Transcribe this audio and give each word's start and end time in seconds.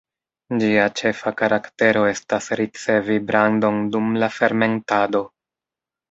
Ĝia 0.61 0.85
ĉefa 0.99 1.33
karaktero 1.41 2.01
estas 2.13 2.47
ricevi 2.61 3.17
brandon 3.27 3.77
dum 3.97 4.07
la 4.23 4.31
fermentado. 4.39 5.23